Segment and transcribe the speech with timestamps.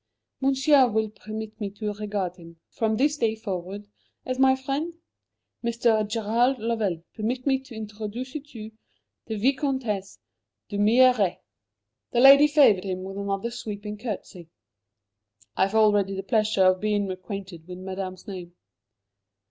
[0.39, 3.87] "Monsieur will permit me to regard him, from this day forward,
[4.25, 4.95] as my friend?
[5.63, 6.07] Mr.
[6.07, 8.71] Gerald Lovell, permit me to introduce to you
[9.27, 10.17] the Vicomtesse
[10.71, 11.37] d'Humières!"
[12.13, 14.49] The lady favoured him with another sweeping curtsey.
[15.55, 18.55] "I have already the pleasure of being acquainted with Madame's name."